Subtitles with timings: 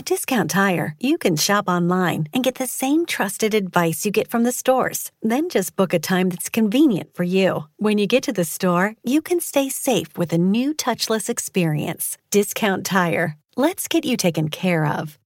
[0.00, 4.30] At Discount Tire, you can shop online and get the same trusted advice you get
[4.30, 5.12] from the stores.
[5.20, 7.64] Then just book a time that's convenient for you.
[7.76, 12.16] When you get to the store, you can stay safe with a new touchless experience.
[12.30, 13.36] Discount Tire.
[13.56, 15.18] Let's get you taken care of.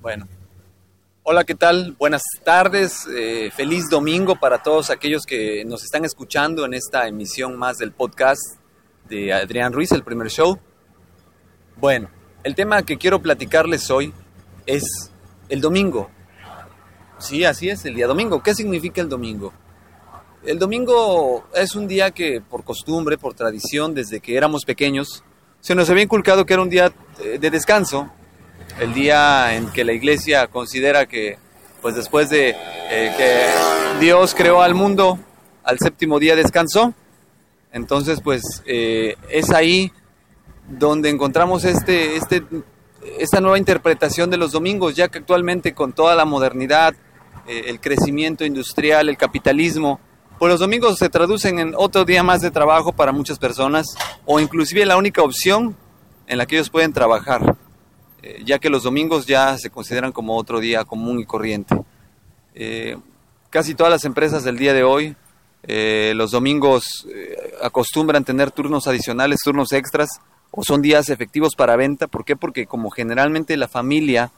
[0.00, 0.28] Bueno.
[1.24, 1.96] Hola, ¿qué tal?
[1.98, 3.04] Buenas tardes.
[3.08, 7.90] Eh, feliz domingo para todos aquellos que nos están escuchando en esta emisión más del
[7.90, 8.60] podcast
[9.08, 10.56] de Adrián Ruiz, el primer show.
[11.74, 12.08] Bueno,
[12.48, 14.10] el tema que quiero platicarles hoy
[14.64, 15.10] es
[15.50, 16.08] el domingo.
[17.18, 18.42] Sí, así es, el día domingo.
[18.42, 19.52] ¿Qué significa el domingo?
[20.46, 25.22] El domingo es un día que por costumbre, por tradición, desde que éramos pequeños,
[25.60, 26.90] se nos había inculcado que era un día
[27.22, 28.08] eh, de descanso,
[28.80, 31.36] el día en que la iglesia considera que,
[31.82, 32.56] pues después de
[32.88, 35.18] eh, que Dios creó al mundo,
[35.64, 36.94] al séptimo día descansó.
[37.74, 39.92] Entonces, pues eh, es ahí
[40.68, 42.44] donde encontramos este, este,
[43.18, 46.94] esta nueva interpretación de los domingos, ya que actualmente con toda la modernidad,
[47.46, 49.98] eh, el crecimiento industrial, el capitalismo,
[50.38, 53.86] pues los domingos se traducen en otro día más de trabajo para muchas personas,
[54.26, 55.76] o inclusive la única opción
[56.26, 57.56] en la que ellos pueden trabajar,
[58.22, 61.80] eh, ya que los domingos ya se consideran como otro día común y corriente.
[62.54, 62.98] Eh,
[63.50, 65.16] casi todas las empresas del día de hoy,
[66.14, 67.06] los domingos
[67.60, 70.08] acostumbran tener turnos adicionales, turnos extras,
[70.50, 72.06] o son días efectivos para venta.
[72.06, 72.36] ¿Por qué?
[72.36, 74.30] Porque como generalmente la familia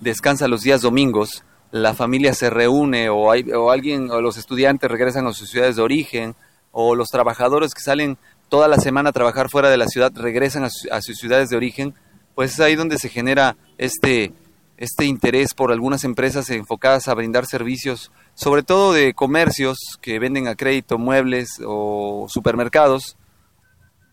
[0.00, 4.90] descansa los días domingos, la familia se reúne o, hay, o alguien o los estudiantes
[4.90, 6.34] regresan a sus ciudades de origen
[6.70, 8.18] o los trabajadores que salen
[8.48, 11.94] toda la semana a trabajar fuera de la ciudad regresan a, sus ciudades de origen,
[12.34, 14.32] pues es ahí donde se genera este,
[14.76, 20.48] este interés por algunas empresas enfocadas a brindar servicios, sobre todo de comercios que venden
[20.48, 23.16] a crédito muebles o supermercados,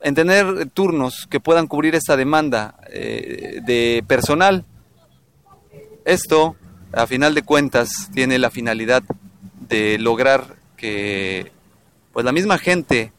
[0.00, 4.64] en tener turnos que puedan cubrir esta demanda eh, de personal.
[6.04, 6.56] Esto,
[6.92, 9.02] a final de cuentas, tiene la finalidad
[9.68, 11.52] de lograr que
[12.12, 13.12] pues la misma gente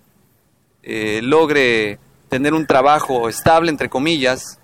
[0.84, 4.60] eh, logre tener un trabajo estable entre comillas,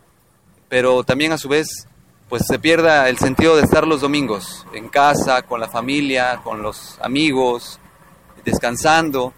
[0.70, 1.88] pero también a su vez
[2.30, 6.64] pues se pierda el sentido de estar los domingos en casa, con la familia, con
[6.64, 7.80] los amigos,
[8.44, 9.34] descansando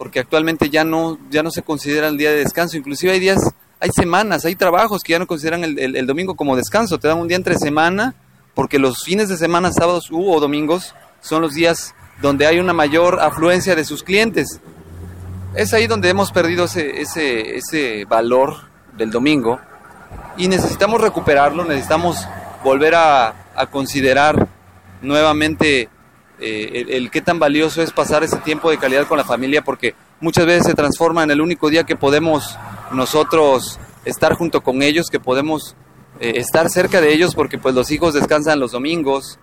[0.00, 3.38] porque actualmente ya no, ya no se considera el día de descanso, inclusive hay días,
[3.80, 7.28] hay semanas, hay trabajos que ya no consideran el, domingo como descanso, te dan un
[7.28, 8.14] día entre semana,
[8.54, 13.20] porque los fines de semana, sábados o domingos, son los días donde hay una mayor
[13.20, 14.62] afluencia de sus clientes.
[15.54, 18.54] Es ahí donde hemos perdido ese, ese, ese valor
[18.96, 19.60] del domingo.
[20.38, 22.26] Y necesitamos recuperarlo, necesitamos
[22.64, 24.48] volver a, a considerar
[25.02, 25.90] nuevamente
[26.40, 29.94] eh, el, qué tan valioso es pasar ese tiempo de calidad con la familia, porque
[30.20, 32.56] muchas veces se transforma en el único día que podemos
[32.92, 35.76] nosotros estar junto con ellos, que podemos
[36.18, 39.38] eh, estar cerca de ellos, porque pues los hijos descansan los domingos,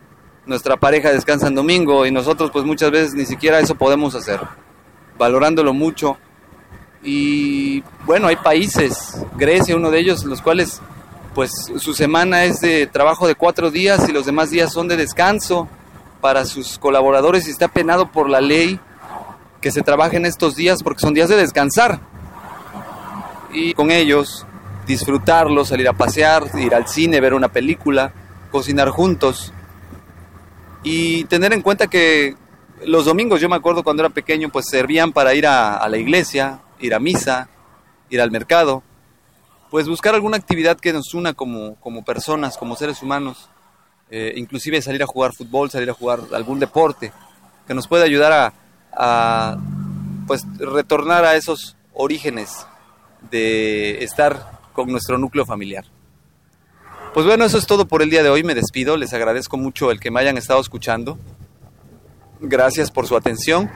[0.47, 4.39] nuestra pareja descansa en domingo y nosotros pues muchas veces ni siquiera eso podemos hacer,
[5.19, 6.17] valorándolo mucho.
[7.03, 10.81] Y bueno, hay países, Grecia uno de ellos, los cuales
[11.35, 14.97] pues su semana es de trabajo de cuatro días y los demás días son de
[14.97, 15.69] descanso
[16.21, 18.79] para sus colaboradores y está penado por la ley
[19.61, 21.99] que se trabaje en estos días porque son días de descansar.
[23.51, 24.45] Y con ellos
[24.85, 28.13] disfrutarlos, salir a pasear, ir al cine, ver una película,
[28.51, 29.53] cocinar juntos.
[30.83, 32.35] Y tener en cuenta que
[32.85, 36.61] los domingos, yo me acuerdo cuando era pequeño, pues servían para ir a, la iglesia,
[36.79, 37.49] ir a misa,
[38.09, 38.83] ir al mercado,
[39.69, 43.49] pues buscar alguna actividad que nos una como, como personas, como seres humanos.
[44.09, 47.11] Eh, inclusive salir a jugar fútbol, salir a jugar algún deporte,
[47.67, 48.53] que nos puede ayudar
[48.93, 49.57] a,
[50.25, 52.65] pues retornar a esos orígenes
[53.29, 55.85] de estar con nuestro núcleo familiar.
[57.13, 58.43] Pues bueno, eso es todo por el día de hoy.
[58.43, 58.95] Me despido.
[58.95, 61.17] Les agradezco mucho el que me hayan estado escuchando.
[62.39, 63.71] Gracias por su atención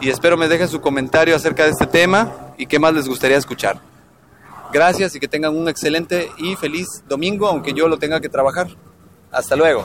[0.00, 3.36] y espero me dejen su comentario acerca de este tema y qué más les gustaría
[3.36, 3.80] escuchar.
[4.72, 8.68] Gracias y que tengan un excelente y feliz domingo, aunque yo lo tenga que trabajar.
[9.30, 9.84] Hasta luego.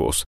[0.01, 0.17] huevos.